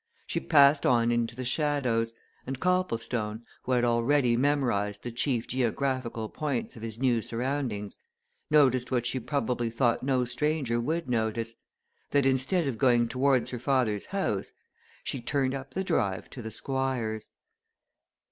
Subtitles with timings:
[0.25, 2.15] She passed on into the shadows
[2.47, 7.99] and Copplestone, who had already memorized the chief geographical points of his new surroundings,
[8.49, 11.53] noticed what she probably thought no stranger would notice
[12.09, 14.51] that instead of going towards her father's house,
[15.03, 17.29] she turned up the drive to the Squire's.